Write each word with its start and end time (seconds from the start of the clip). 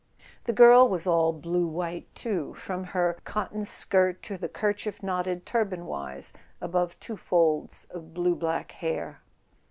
The 0.45 0.51
girl 0.53 0.89
was 0.89 1.05
all 1.05 1.31
blue 1.31 1.67
white 1.67 2.07
too, 2.15 2.55
from 2.55 2.85
her 2.85 3.19
cotton 3.23 3.63
skirt 3.63 4.23
to 4.23 4.35
the 4.35 4.49
kerchief 4.49 5.03
knotted 5.03 5.45
turbanwise 5.45 6.33
above 6.59 6.99
two 6.99 7.15
folds 7.15 7.85
of 7.91 8.11
blue 8.11 8.35
black 8.35 8.71
hair. 8.71 9.21